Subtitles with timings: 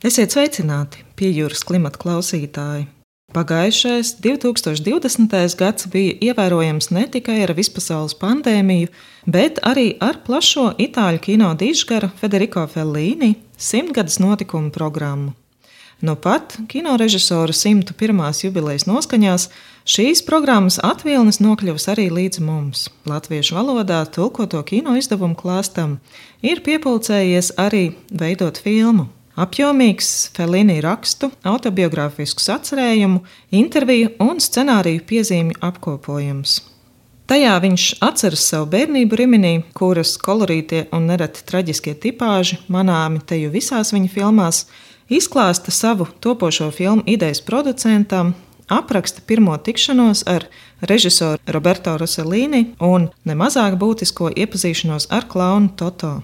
[0.00, 2.86] Esiet sveicināti, piejūras klimata klausītāji!
[3.36, 5.34] Pagājušais 2020.
[5.60, 8.88] gads bija ievērojams ne tikai ar vispasaules pandēmiju,
[9.28, 15.34] bet arī ar plašo itāļu kino dižgara Federico Fellini simtgades notikumu programmu.
[16.00, 18.24] Nu pat kino režisora 101.
[18.40, 19.50] jubilejas noskaņās
[19.84, 22.88] šīs programmas atvilnis nokļuvis arī līdz mums.
[23.04, 25.98] Latviešu valodā tulkoto kino izdevumu klāstam
[26.40, 29.10] ir piepulcējies arī veidot filmu
[29.40, 33.22] Apjomīgs Felīnija rakstu, autobiogrāfisku atcerējumu,
[33.56, 36.58] interviju un scenāriju piezīmju apkopojums.
[37.30, 43.94] Tajā viņš atceras savu bērnību Riminī, kuras kolorītie un nereti traģiskie tipāži, manāmi teju visās
[43.94, 44.64] viņa filmās,
[45.08, 48.34] izklāsta savu topošo filmu idejas producentam,
[48.68, 50.48] apraksta pirmo tikšanos ar
[50.90, 56.18] režisoru Roberto Rossellini un nemazāk būtisko iepazīšanos ar klaunu Toto.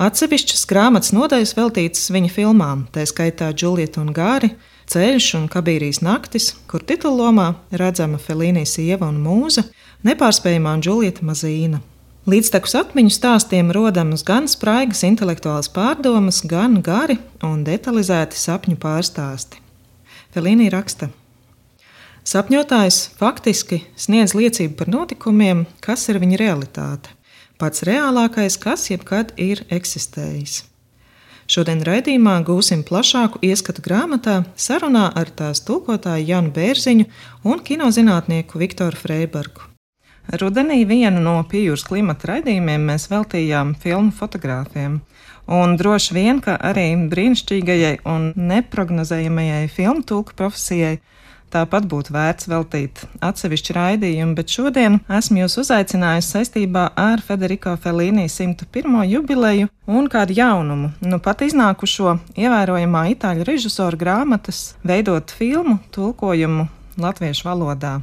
[0.00, 4.54] Atsevišķas grāmatas nodaļas veltītas viņa filmām, tā skaitā Džulieta un Gāri,
[4.88, 9.66] Ceļš un Kabīrijas naktis, kur titullomā redzama Felīnijas sieva un mūza,
[10.08, 11.82] nepārspējamā Džulieta Mazīna.
[12.24, 19.60] Līdztekus atmiņu stāstiem rodamas gan spraigas intelektuālas pārdomas, gan gari un detalizēti sapņu pārstāsti.
[20.32, 21.10] Felīnija raksta:
[22.24, 27.18] Sapņotājs faktiski sniedz liecību par notikumiem, kas ir viņa realitāte
[27.62, 30.64] pats reālākais, kas jebkad ir eksistējis.
[31.52, 37.06] Šodien raidījumā gūsim plašāku ieskatu grāmatā sarunā ar tās tulkotāju Janu Bērziņu
[37.46, 39.68] un kinozinātnieku Viktoru Freibergu.
[40.38, 45.00] Rudenī vienu no pījūras klimata raidījumiem mēs veltījām filmu fotogrāfiem.
[45.50, 51.00] Un droši vien, ka arī brīnišķīgajai un neparedzējamajai filmu tulku profesijai
[51.52, 58.24] Tāpat būtu vērts veltīt atsevišķu raidījumu, bet šodien esmu jūs uzaicinājusi saistībā ar Federico Felīnī
[58.32, 59.02] 101.
[59.10, 60.94] jubileju un kādu jaunumu.
[61.04, 66.70] Nu, pat iznākušo ievērojamā itāļu režisora grāmatas veidot filmu tulkojumu
[67.02, 67.98] latviešu valodā.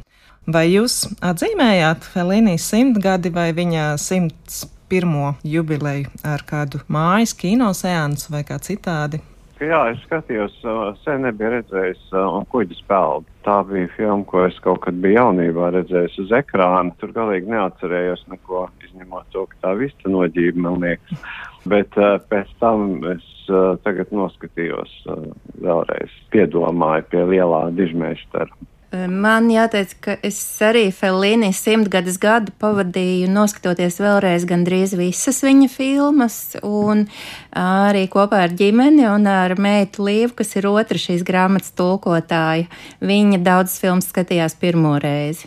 [0.46, 8.46] Vai jūs atzīmējāt Felīnī simtgadi vai viņa simts pirmo jubileju ar kādu mājas kinoseansu vai
[8.46, 9.20] kā citādi?
[9.60, 10.54] Jā, es skatījos,
[11.02, 13.28] sen nebiju redzējis un kuģis peldu.
[13.44, 16.94] Tā bija filma, ko es kaut kad biju jaunībā redzējis uz ekrāna.
[17.00, 21.28] Tur galīgi neatcerējos neko, izņemot to, ka tā vista noģība, man liekas.
[21.68, 22.00] Bet
[22.32, 23.28] pēc tam es
[23.84, 24.96] tagad noskatījos
[25.60, 28.48] vēlreiz, piedomāju pie lielā dižmeistara.
[28.90, 36.38] Man jāteic, ka es arī Felīni simtgades gadu pavadīju noskatoties vēlreiz gandrīz visas viņa filmas,
[36.66, 37.04] un
[37.54, 42.66] arī kopā ar ģimeni un ar meitu Līvu, kas ir otra šīs grāmatas tulkotāja.
[42.98, 45.46] Viņa daudzas filmas skatījās pirmo reizi.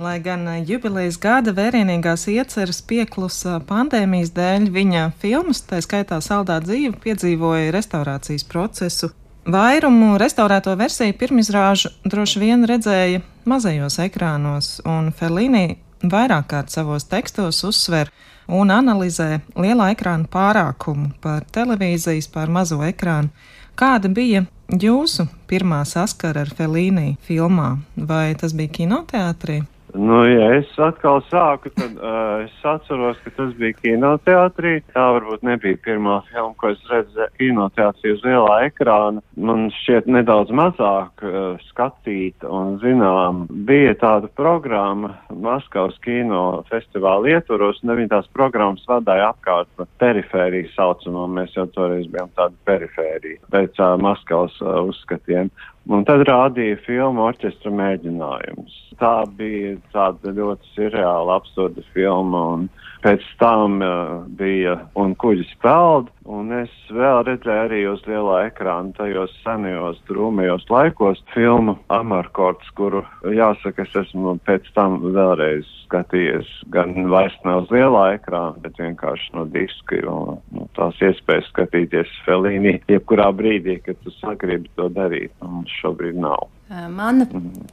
[0.00, 6.94] Lai gan jubilejas gada vērienīgās ieceras pieklusa pandēmijas dēļ, viņa filmas, tā skaitā Saldā dzīve,
[7.02, 9.10] piedzīvoja restaurācijas procesu,
[9.50, 15.78] Vairumu restaurēto versiju pirmizrāžu droši vien redzēja mazajos ekrānos, un Felīni
[16.12, 18.12] vairāk kārt savos tekstos uzsver
[18.46, 23.32] un analizē lielā ekrāna pārākumu par televīzijas, par mazo ekrānu.
[23.80, 27.72] Kāda bija jūsu pirmā saskara ar Felīniju filmā?
[27.96, 29.64] Vai tas bija kinoteātrī?
[29.94, 34.76] Nu, ja es atkal sāku, tad uh, es atceros, ka tas bija kinoteātrī.
[34.94, 39.22] Tā varbūt nebija pirmā filma, ko es redzēju kinoteātrī uz lielā ekrāna.
[39.36, 43.46] Man šķiet nedaudz mazāk uh, skatīt un zinām.
[43.50, 50.70] Bija tāda programma Maskavas kino festivāla ietvaros, un viņi tās programmas vadīja apkārt pa perifēriju
[50.76, 51.26] saucamo.
[51.40, 55.50] Mēs jau toreiz bijām tāda perifērija pēc uh, Maskavas uh, uzskatiem.
[55.88, 58.74] Un tad rādīja filmu orķestra mēģinājums.
[59.00, 62.42] Tā bija tāda ļoti surreāla, absurda filma.
[62.56, 62.66] Un
[63.04, 68.94] pēc tam uh, bija un kuģis peld, un es vēl redzēju arī uz lielā ekrāna
[68.98, 76.94] tajos senajos drūmajos laikos filmu Amarkords, kuru jāsaka, es esmu pēc tam vēlreiz skatījies gan
[77.10, 80.16] vairs ne uz lielā ekrāna, bet vienkārši no diska, jo
[80.54, 86.48] nu, tās iespējas skatīties Felīnī jebkurā brīdī, kad tu sagribi to darīt, un šobrīd nav.
[86.70, 87.24] Mana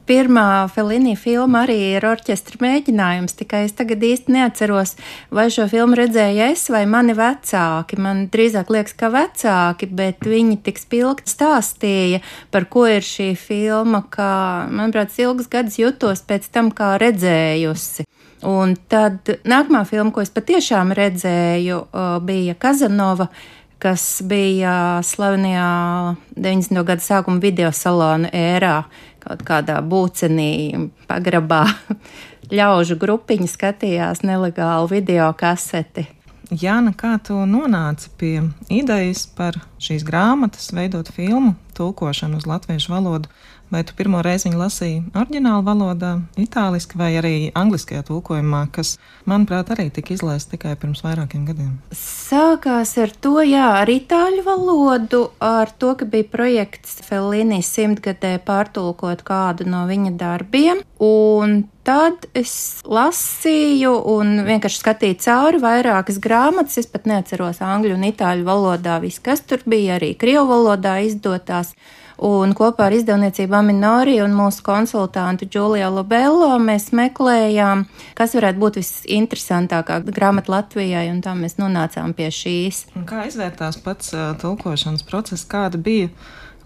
[0.08, 4.96] pirmā Felīnija filma arī ir orķestra mēģinājums, tikai es tagad īsti neatceros,
[5.30, 7.94] vai šo filmu redzēju es vai mani vecāki.
[8.02, 14.02] Man drīzāk liekas, ka vecāki, bet viņi tik spilgti stāstīja, par ko ir šī filma,
[14.10, 18.08] ka, manuprāt, ilgus gadus jutos pēc tam kā redzējusi.
[18.50, 21.78] Un tad nākamā filma, ko es patiešām redzēju,
[22.26, 23.30] bija Kazanova
[23.78, 26.82] kas bija slavenajā 90.
[26.84, 28.82] gada sākuma video salonu ērā,
[29.22, 31.64] kaut kādā būcenī, pagrabā.
[32.58, 36.06] Ļaužu grupiņa skatījās nelegālu video kaseti.
[36.48, 38.36] Jāna, kā tu nonāci pie
[38.72, 43.28] idejas par šīs grāmatas, veidot filmu, tulkošanu uz latviešu valodu?
[43.68, 48.94] Vai tu pirmo reizi viņu lasīji oriģinālu valodā, itāliski vai arī angliskajā tulkojumā, kas,
[49.28, 51.74] manuprāt, arī tika izlaists tikai pirms vairākiem gadiem?
[51.92, 59.26] Sākās ar to, jā, ar itāļu valodu, ar to, ka bija projekts Fellini simtgadē pārtulkot
[59.28, 60.80] kādu no viņa darbiem.
[61.04, 66.80] Un tad es lasīju un vienkārši skatīju cauri vairākas grāmatas.
[66.80, 71.76] Es pat neatceros angļu un itāļu valodā, viss, kas tur bija, arī krievu valodā izdotās.
[72.18, 77.84] Un kopā ar izdevniecību Aminori un mūsu konsultantu Džuliju Lobello mēs meklējām,
[78.18, 82.88] kas varētu būt visinteresantākā grāmata Latvijai, un tā mēs nonācām pie šīs.
[82.98, 86.10] Un kā izvērtās pats uh, tulkošanas process, kāda bija?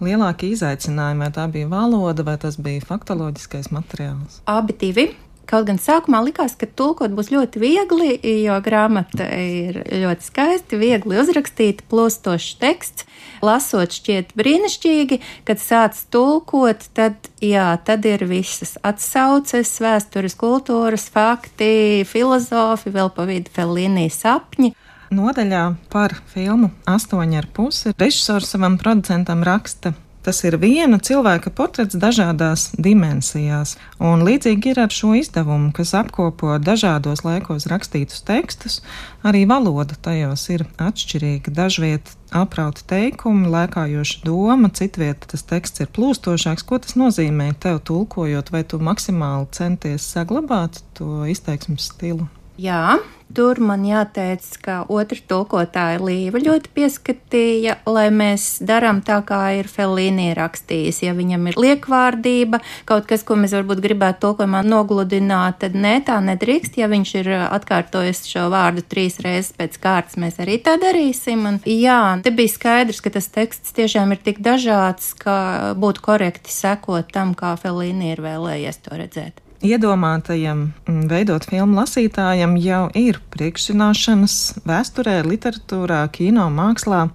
[0.03, 4.41] Lielākie izaicinājumi, vai tā bija valoda, vai tas bija faktoloģiskais materiāls?
[4.51, 5.13] Abi divi.
[5.53, 11.19] Kaut gan sākumā likās, ka tulkot būs ļoti viegli, jo grāmata ir ļoti skaisti, viegli
[11.21, 13.05] uzrakstīta, plūstošs teksts.
[13.45, 22.07] Lasot, šķiet brīnišķīgi, kad sāc tulkot, tad, jā, tad ir visas atsauces, vēstures, kultūras, fakti,
[22.09, 24.73] filozofi, vēl pa vidu Fellīnī sapņi.
[25.13, 31.97] Nodaļā par filmu astoņi ar pusi režisors savam producentam raksta Tas ir viena cilvēka portrets
[31.99, 38.79] dažādās dimensijās, un līdzīgi ir ar šo izdevumu, kas apkopo dažādos laikos rakstītus tekstus.
[39.27, 41.55] Arī valoda tajos ir atšķirīga.
[41.57, 46.67] Dažviet aprauti teikumi, lēkājoša doma, citviet tas teksts ir plūstošāks.
[46.67, 52.31] Ko tas nozīmē tev tulkojot, vai tu maksimāli centies saglabāt to izteiksmes stilu?
[52.61, 52.99] Jā,
[53.33, 59.71] tur man jāteic, ka otra tulkotāja Līva ļoti pieskatīja, lai mēs darām tā, kā ir
[59.73, 61.01] Felīnī rakstījis.
[61.07, 66.19] Ja viņam ir liekvārdība, kaut kas, ko mēs varbūt gribētu tulkojumā nogludināt, tad nē, tā
[66.25, 66.77] nedrīkst.
[66.77, 71.47] Ja viņš ir atkārtojis šo vārdu trīs reizes pēc kārtas, mēs arī tā darīsim.
[71.49, 76.53] Un, jā, te bija skaidrs, ka tas teksts tiešām ir tik dažāds, ka būtu korekti
[76.53, 83.21] sekot tam, kā Felīnī ir vēlējies to redzēt iedomātajam mm, veidot filmu lasītājam jau ir
[83.35, 84.37] priekšzināšanas
[84.69, 87.07] vēsturē, literatūrā, kino, mākslā.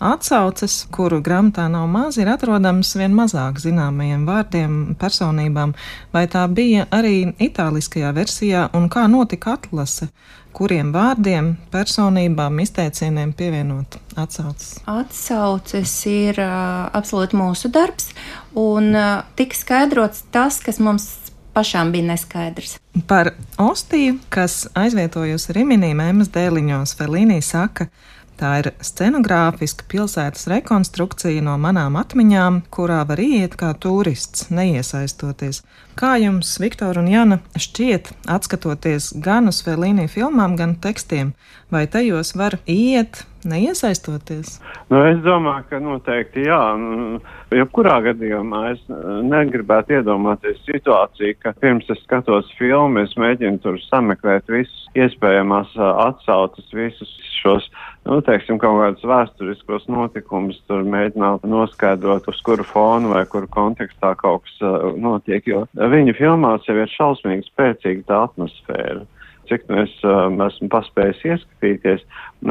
[0.00, 5.74] Atsauces, kuru grāmatā nav maz, ir atrodams vien mazāk zināmajiem vārdiem, personībām,
[6.14, 10.08] vai tā bija arī itāliskajā versijā, un kā notika atlase,
[10.56, 14.78] kuriem vārdiem, personībām, izteicieniem pievienot atsauces.
[14.88, 18.08] Atsauces ir uh, absolūti mūsu darbs,
[18.56, 21.10] un uh, tik skaidrots tas, kas mums
[21.54, 22.78] pašām bija neskaidrs.
[23.06, 27.90] Par Ostiju, kas aizvietojusi Riminī mēmas dēliņos, Felīnī saka,
[28.40, 35.60] Tā ir scenogrāfiska pilsētas rekonstrukcija no manām atmiņām, kurā var iet kā turists, neiesaistoties.
[36.00, 41.34] Kā jums, Viktor un Jana, šķiet, atskatoties gan uz Felīnī filmām, gan tekstiem,
[41.68, 44.58] vai tajos var iet, neiesaistoties?
[44.92, 46.60] Nu, es domāju, ka noteikti jā.
[46.80, 47.20] Nu,
[47.54, 48.82] jebkurā gadījumā es
[49.30, 56.66] negribētu iedomāties situāciju, ka pirms es skatos filmu, es mēģinu tur sameklēt visus iespējamās atsauces,
[56.74, 57.68] visus šos
[58.08, 64.14] nu, teiksim, kaut kādus vēsturiskos notikumus, tur mēģināt noskaidrot, uz kuru fonu vai kuru kontekstā
[64.20, 69.04] kaut kas uh, notiek, jo viņa filmās jau ir šausmīgi spēcīga tā atmosfēra.
[69.50, 72.04] Cik nu es um, esmu paspējis ieskatīties,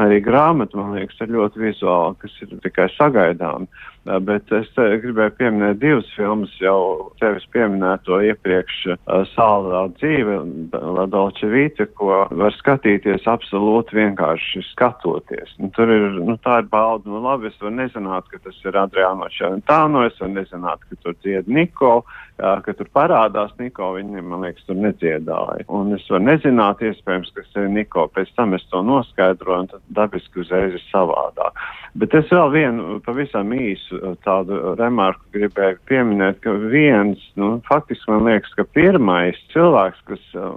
[0.04, 3.64] arī grāmata, man liekas, ir ļoti vizuāla, kas ir tikai sagaidām.
[4.08, 10.38] Bet es gribēju pieminēt divas filmas, jau tevis pieminēto iepriekš uh, Sālā dzīve,
[10.72, 15.52] Ladolče Vīte, ko var skatīties absolūti vienkārši skatoties.
[15.60, 18.80] Nu, tur ir, nu, tā ir bauda, nu labi, es varu nezināt, ka tas ir
[18.80, 22.00] Adriāno Čaventāno, es varu nezināt, ka tur dzied Niko,
[22.40, 25.68] ka tur parādās Niko, viņi, man liekas, tur nedziedāja.
[25.68, 29.84] Un es varu nezināt, iespējams, kas ir Niko, pēc tam es to noskaidroju, un tad
[30.00, 31.60] dabiski uzreiz ir savādāk.
[32.00, 33.89] Bet es vēl vienu pavisam īsu
[34.24, 40.52] tādu remarku gribēju pieminēt, ka viens, nu, faktiski man liekas, ka pirmais cilvēks, kas uh,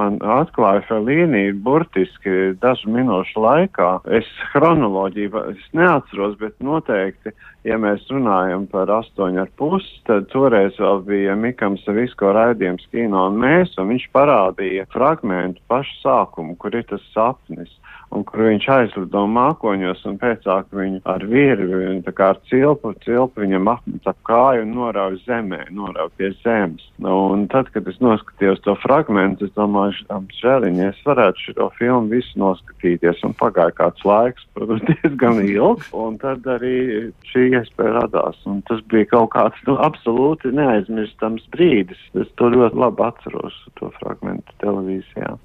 [0.00, 7.34] man atklāja šo līniju burtiski dažu minūšu laikā, es chronoloģiju es neatceros, bet noteikti,
[7.68, 13.28] ja mēs runājam par astoņu ar pusi, tad toreiz vēl bija Mikam Savisko raidījums kino
[13.30, 17.72] un mēs, un viņš parādīja fragmentu pašu sākumu, kur ir tas sapnis
[18.14, 22.92] un kur viņš aizlido mākoņos un pēcāk viņu ar virvi, un tā kā ar cilpu,
[23.04, 26.86] cilpu viņam apmet ap kāju un norauj zemē, norauj pie zemes.
[27.00, 30.02] Nu, un tad, kad es noskatījos to fragmentu, es domāju,
[30.40, 35.92] žēliņ, ja es varētu šo filmu visu noskatīties, un pagāja kāds laiks, protams, diezgan ilgs,
[35.96, 42.02] un tad arī šī iespēja radās, un tas bija kaut kāds, nu, absolūti neaizmirstams brīdis.
[42.18, 45.36] Es to ļoti labi atceros, to fragmentu televīzijā.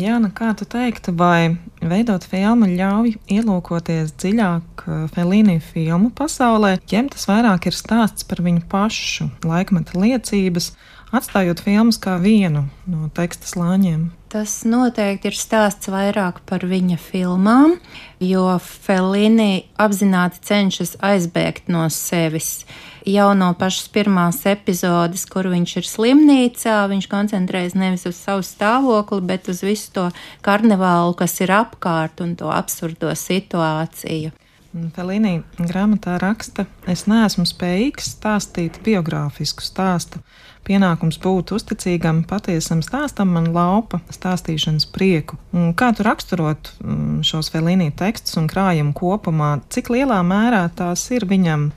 [0.00, 7.10] Jāna, kā tu teiktu, vai veidot filmu ļauj ielūkoties dziļāk uh, Felīnī filmu pasaulē, ķem
[7.12, 10.72] tas vairāk ir stāsts par viņu pašu, laikmeta liecības,
[11.14, 14.08] atstājot filmas kā vienu no teksta slāņiem?
[14.34, 17.76] Tas noteikti ir stāsts vairāk par viņa filmām,
[18.18, 22.64] jo Felīni apzināti cenšas aizbēgt no sevis
[23.06, 29.22] jau no pašas pirmās epizodes, kur viņš ir slimnīcā, viņš koncentrējas nevis uz savu stāvokli,
[29.22, 30.08] bet uz visu to
[30.42, 34.34] karnevālu, kas ir apkārt un to absurdo situāciju.
[34.74, 40.18] Felīnī grāmatā raksta, es neesmu spējīgs stāstīt biogrāfisku stāstu.
[40.66, 45.38] Pienākums būt uzticīgam, patiesam stāstam man laupa stāstīšanas prieku.
[45.54, 51.06] Un kā tu raksturot mm, šos Felīnī tekstus un krājumu kopumā, cik lielā mērā tās
[51.14, 51.68] ir viņam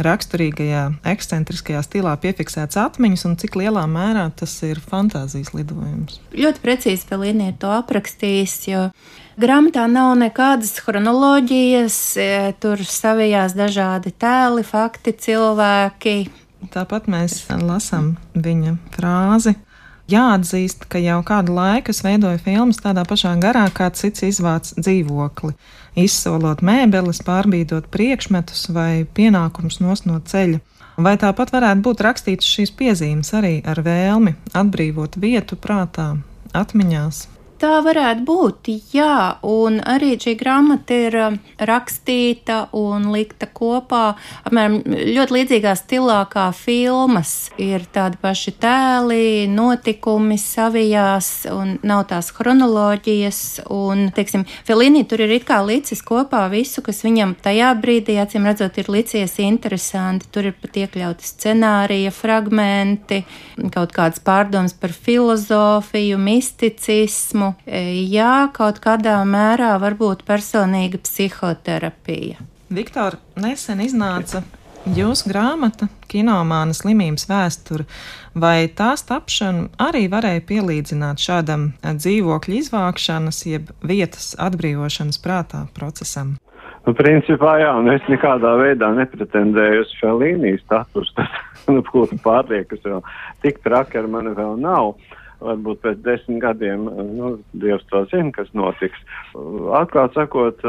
[0.00, 6.18] raksturīgajā, ekscentriskajā stilā piefiksēts atmiņas un cik lielā mērā tas ir fantāzijas lidojums.
[6.34, 8.86] Ļoti precīzi Felīni ir to aprakstījis, jo
[9.40, 12.28] grāmatā nav nekādas chronoloģijas, e,
[12.60, 16.14] tur savijās dažādi tēli, fakti, cilvēki.
[16.74, 19.56] Tāpat mēs lasām viņa frāzi
[20.10, 25.54] jāatzīst, ka jau kādu laiku es veidoju filmas tādā pašā garā, kā cits izvāc dzīvokli,
[26.04, 30.60] izsolot mēbeles, pārbīdot priekšmetus vai pienākumus no ceļa.
[31.00, 36.12] Vai tāpat varētu būt rakstīts šīs piezīmes arī ar vēlmi atbrīvot vietu prātā,
[36.52, 37.39] atmiņās?
[37.60, 44.14] Tā varētu būt, jā, un arī šī grāmata ir um, rakstīta un likta kopā,
[44.48, 47.50] apmēram ļoti līdzīgā stilā kā filmas.
[47.60, 55.36] Ir tādi paši tēli, notikumi savijās, un nav tās chronoloģijas, un, teiksim, Felīnī tur ir
[55.36, 60.32] it kā licis kopā visu, kas viņam tajā brīdī, acīm redzot, ir licies interesanti.
[60.32, 63.20] Tur ir pat iekļauti scenārija fragmenti,
[63.68, 72.40] kaut kādas pārdomas par filozofiju, misticismu, jā, kaut kādā mērā varbūt personīga psihoterapija.
[72.70, 74.44] Viktor, nesen iznāca
[74.86, 77.86] jūsu grāmata Kinomāna slimības vēsture,
[78.34, 86.36] vai tās tapšanu arī varēja pielīdzināt šādam dzīvokļu izvākšanas, jeb vietas atbrīvošanas prātā procesam?
[86.86, 91.12] Nu, principā, jā, un es nekādā veidā nepretendēju uz Felīnijas statusu.
[91.18, 91.40] Tas,
[91.74, 93.02] nu, ko tu pārliek, kas vēl
[93.44, 94.94] tik traki ar mani vēl nav.
[94.94, 95.09] Uh,
[95.40, 97.32] varbūt pēc desmit gadiem, nu,
[97.62, 99.02] Dievs to zina, kas notiks.
[99.80, 100.64] Atklāt sakot,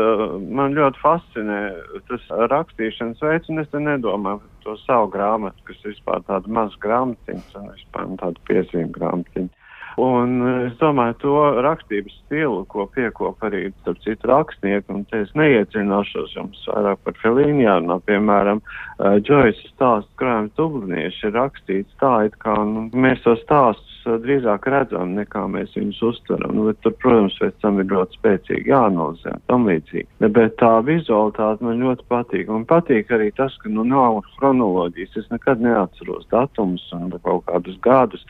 [0.47, 1.61] man ļoti fascinē
[2.09, 7.47] tas rakstīšanas veids, un es te nedomāju to savu grāmatu, kas vispār tāda maza grāmatiņa,
[7.59, 9.57] un vispār tāda piezīme grāmatiņa.
[9.99, 10.37] Un
[10.69, 11.33] es domāju, to
[11.65, 17.17] rakstības stilu, ko piekop arī starp citu rakstnieku, un te es neiecināšos jums vairāk par
[17.19, 23.19] Felīnu jārunā, piemēram, uh, Joyce stāsts krājums Dublinieši ir rakstīts tā, it kā nu, mēs
[23.25, 26.53] to stāstus uh, drīzāk redzam, nekā mēs viņus uztveram.
[26.57, 30.07] Nu, bet tur, protams, pēc tam ir ļoti spēcīgi jāanalizē, tam līdzīgi.
[30.37, 32.51] Bet tā vizualitāte man ļoti patīk.
[32.51, 35.17] Man patīk arī tas, ka nu nav chronoloģijas.
[35.23, 38.25] Es nekad neatceros datumus un kaut kādus gadus.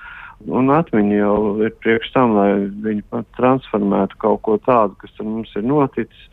[0.50, 3.04] Un atmiņa jau ir priekš tam, lai viņi
[3.38, 6.24] transformētu kaut ko tādu, kas ar mums ir noticis,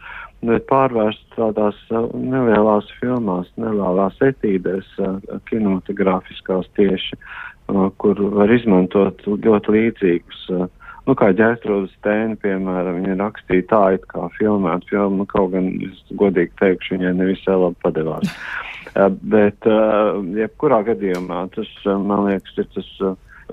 [0.41, 5.19] bet pārvērst tādās uh, nelielās filmās, nelielās etīdēs, uh,
[5.51, 7.19] kinematogrāfiskās tieši,
[8.03, 10.45] kur var izmantot ļoti līdzīgus.
[11.09, 16.03] Nu, kā ģēstrodas tēni, piemēram, viņa rakstīja tā, it kā filmēt filmu, kaut gan, es
[16.21, 18.35] godīgi teikšu, viņai nevisai labi padevās.
[19.33, 19.69] Bet,
[20.37, 22.93] jebkurā gadījumā, tas, man liekas, ir tas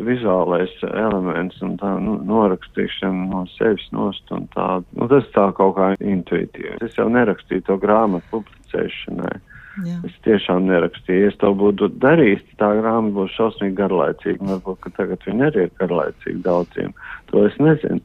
[0.03, 4.67] vizuālais elements un tā nu, norakstīšana no sevis nost un tā,
[4.97, 6.79] nu, tas tā kaut kā intuitīvi.
[6.83, 9.37] Es jau nerakstīju to grāmatu publicēšanai.
[9.83, 9.97] Jā.
[10.07, 11.29] Es tiešām nerakstīju.
[11.31, 14.49] Es to būtu darījis, tā grāmata būtu šausmīgi garlaicīga.
[14.53, 16.93] Varbūt, ka tagad viņa arī ir garlaicīga daudziem.
[17.31, 17.99] To es nezinu.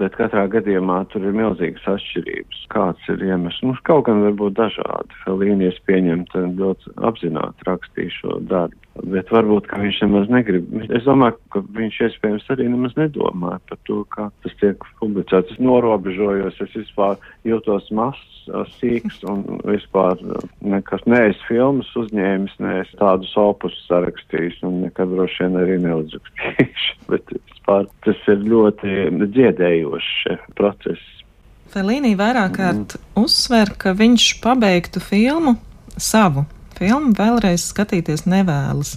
[0.00, 2.62] Bet katrā gadījumā tur ir milzīgas atšķirības.
[2.74, 3.62] Kāds ir iemesls?
[3.66, 5.20] Mums kaut gan var būt dažādi.
[5.26, 10.68] Felīnijas pieņemt ļoti apzināti rakstīju šo darbu bet varbūt viņš nemaz negrib.
[10.94, 15.54] Es domāju, ka viņš iespējams arī nemaz nedomāja par to, kā tas tiek publicēts.
[15.54, 18.46] Es norobežojos, es vispār jūtos mazs,
[18.78, 20.20] sīks un vispār
[20.62, 26.98] nekas neesmu filmas uzņēmis, neesmu tādus opus sarakstījis un nekad droši vien arī neuzrakstīšu.
[27.12, 29.08] bet vispār tas ir ļoti
[29.84, 31.00] dziedējošs process.
[31.74, 33.22] Felīnī vairāk kārt mm.
[33.24, 35.56] uzsver, ka viņš pabeigtu filmu
[35.96, 38.96] savu filmu vēlreiz skatīties nevēlas.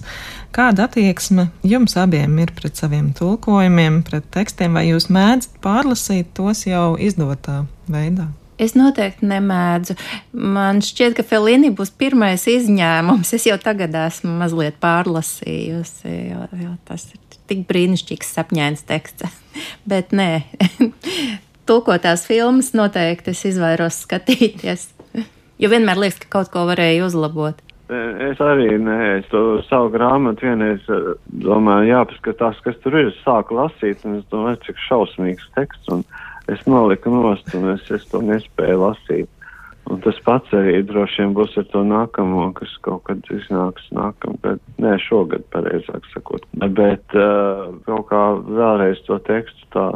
[0.54, 6.66] Kāda attieksme jums abiem ir pret saviem tulkojumiem, pret tekstiem, vai jūs mēdzat pārlasīt tos
[6.66, 8.32] jau izdotā veidā?
[8.58, 9.94] Es noteikti nemēdzu.
[10.34, 13.30] Man šķiet, ka Felīna būs pirmais izņēmums.
[13.36, 19.38] Es jau tagad esmu mazliet pārlasījusi, jo, jo tas ir tik brīnišķīgs sapņēns teksts.
[19.90, 20.44] Bet nē,
[21.68, 24.90] tulkotās filmas noteikti es izvairos skatīties.
[25.58, 27.58] Jo vienmēr liekas, ka kaut ko varēja uzlabot.
[27.90, 31.08] Es arī nē, es to savu grāmatu vienreiz eh,
[31.42, 33.08] domāju, jāpaskatās, kas tur ir.
[33.10, 36.04] Es sāku lasīt, un es domāju, cik šausmīgs teksts, un
[36.52, 39.32] es noliku nost, un es, es to nespēju lasīt.
[39.88, 44.60] Un tas pats arī droši vien būs ar to nākamo, kas kaut kad iznāks nākamgad,
[44.84, 46.44] nē, šogad, pareizāk sakot.
[46.60, 49.88] Bet uh, kaut kā vēlreiz to tekstu tā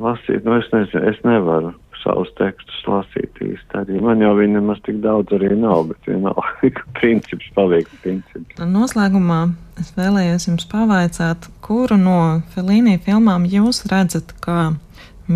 [0.00, 3.98] lasīt, nu es nezinu, es nevaru savus tekstus lasīt īsti arī.
[4.00, 8.56] Man jau viņi nemaz tik daudz arī nav, bet vienalga, princips paliek princips.
[8.60, 9.42] Noslēgumā
[9.80, 12.20] es vēlējos jums pavaicāt, kuru no
[12.54, 14.70] Felīnī filmām jūs redzat kā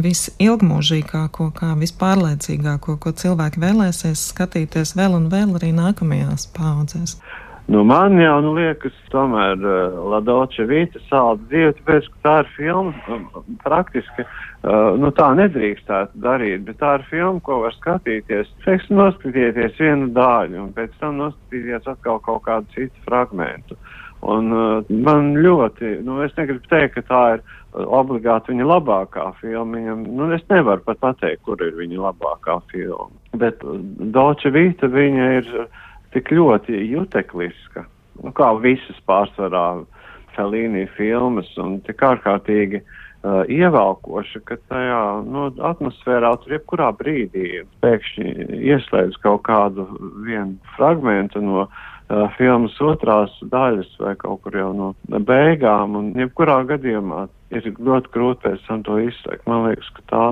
[0.03, 7.19] visilgmūžīgāko, kā vispārliecīgāko, ko cilvēki vēlēsies skatīties vēl un vēl arī nākamajās paudzēs?
[7.67, 12.51] Nu, man jau nu, liekas, tomēr uh, Ladoča Vīta sāla dzīve, tāpēc, ka tā ir
[12.59, 18.53] filma, um, praktiski, uh, nu tā nedrīkstētu darīt, bet tā ir filma, ko var skatīties.
[18.67, 23.81] Teiksim, noskatīties vienu daļu un pēc tam noskatīties atkal kaut kādu citu fragmentu.
[24.29, 29.79] Un uh, man ļoti, nu, es negribu teikt, ka tā ir obligāti viņa labākā filma.
[29.79, 33.11] Viņam, nu, es nevaru pat pateikt, kur ir viņa labākā filma.
[33.41, 33.65] Bet
[34.15, 35.51] Dolce Vita viņa ir
[36.15, 37.87] tik ļoti jutekliska,
[38.23, 39.85] nu, kā visas pārsvarā
[40.35, 48.61] Felīnī filmas, un tik ārkārtīgi uh, ievelkoša, ka tajā nu, atmosfērā tur jebkurā brīdī pēkšņi
[48.75, 49.87] ieslēdz kaut kādu
[50.27, 56.61] vienu fragmentu no uh, filmas otrās daļas vai kaut kur jau no beigām, un jebkurā
[56.75, 57.27] gadījumā
[57.61, 59.47] ir ļoti grūti pēc tam to izteikt.
[59.51, 60.25] Man liekas, ka tā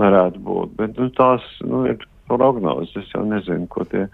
[0.00, 0.74] varētu būt.
[0.80, 2.94] Bet nu, tās nu, ir prognozes.
[2.98, 4.06] Es jau nezinu, ko tie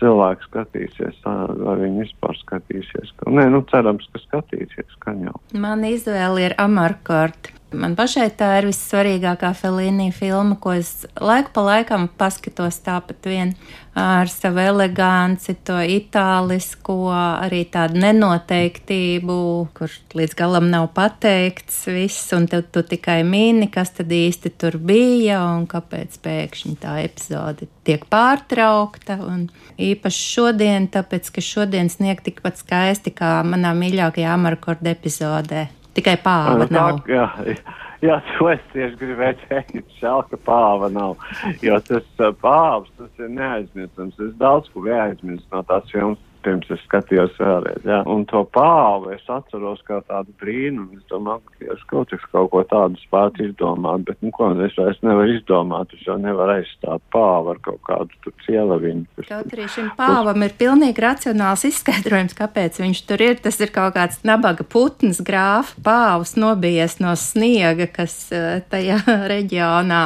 [0.00, 3.14] cilvēki skatīsies, vai viņi vispār skatīsies.
[3.28, 5.36] Nē, nu, cerams, ka skatīsies, ka jau.
[5.54, 7.59] Man izvēle ir Amarkārta.
[7.70, 13.52] Man pašai tā ir vissvarīgākā Felīnija filma, ko es laiku pa laikam paskatos tāpat vien
[13.94, 19.38] ar savu eleganci, to itālisko, arī tādu nenoteiktību,
[19.76, 24.80] kur līdz galam nav pateikts viss, un tu, tu tikai mini, kas tad īsti tur
[24.82, 29.20] bija un kāpēc pēkšņi tā epizode tiek pārtraukta.
[29.30, 29.46] Un
[29.78, 35.68] īpaši šodien, tāpēc, ka šodien sniegt tikpat skaisti kā manā mīļākajā Amarkorda epizodē.
[35.96, 37.00] Tikai pāva nu, nav.
[37.06, 37.56] Tā, jā,
[38.04, 39.94] jā, to es tieši gribēju teikt.
[39.98, 41.16] Žēl, ka pāva nav.
[41.64, 42.06] Jo tas
[42.42, 44.18] pāvs, tas ir neaizmirstams.
[44.28, 47.82] Es daudz ko aizmirstu no tās filmas pirms es skatījos vēlreiz.
[47.86, 48.00] Ja?
[48.10, 51.00] Un to pāvu es atceros kā tādu brīnumu.
[51.00, 55.00] Es domāju, ka es kaut, kaut ko tādu spētu izdomāt, bet, nu, ko es vairs
[55.06, 55.94] nevaru izdomāt.
[55.96, 59.04] Es jau nevaru aizstāt pāvu ar kaut kādu cielaviņu.
[59.18, 59.28] Kas...
[59.30, 63.38] Kaut arī šim pāvam ir pilnīgi racionāls izskaidrojums, kāpēc viņš tur ir.
[63.44, 69.02] Tas ir kaut kāds nabaga putns, grāfa pāvs nobijies no sniega, kas eh, tajā
[69.34, 70.02] reģionā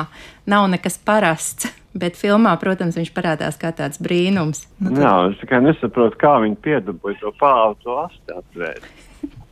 [0.50, 1.83] nav nekas parasts.
[1.94, 4.64] Bet filmā, protams, viņš parādās kā tāds brīnums.
[4.80, 5.02] Nu, tad...
[5.04, 8.88] Jā, es tikai nesaprotu, kā viņi piedabūja to pāvu, to asti atvērt.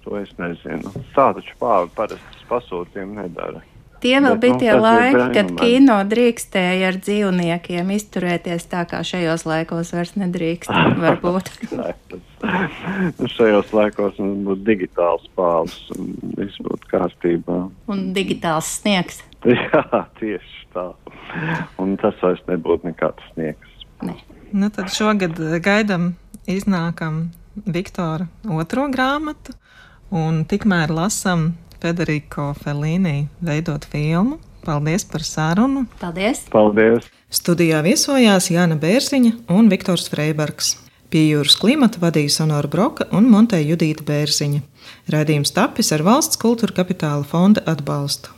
[0.02, 0.90] To es nezinu.
[1.14, 3.62] Tā taču pāvi parasti pasūtījumu nedara.
[4.02, 9.04] Tie vēl Bet, bija nu, tie laiki, kad kino drīkstēja ar dzīvniekiem izturēties tā, kā
[9.06, 10.72] šajos laikos vairs nedrīkst.
[11.04, 11.52] Varbūt.
[12.42, 17.58] Nu, šajos laikos mums būtu digitāls pāvs un viss būtu kārtībā.
[17.86, 19.20] Un digitāls sniegs.
[19.48, 20.88] Jā, tieši tā.
[21.82, 23.86] Un tas vairs nebūtu nekāds sniegs.
[24.02, 24.14] Ne.
[24.52, 26.12] Nu, tad šogad gaidām,
[26.50, 29.54] iznākam Viktora otro grāmatu,
[30.12, 31.52] un tikmēr lasam
[31.82, 34.38] Federico Felīnī veidot filmu.
[34.62, 35.86] Paldies par sarunu!
[35.98, 36.44] Paldies!
[36.52, 37.08] Paldies.
[37.32, 40.76] Studijā viesojās Jāna Bērziņa un Viktors Freibergs.
[41.10, 44.62] Pie jūras klimata vadīja Sonora Broka un Monteja Judīta Bērziņa.
[45.12, 48.30] Radījums tapis ar valsts kultūra kapitāla fonda atbalstu.